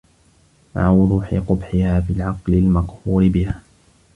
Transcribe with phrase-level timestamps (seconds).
[0.75, 3.61] مَعَ وُضُوحِ قُبْحِهَا فِي الْعَقْلِ الْمَقْهُورِ بِهَا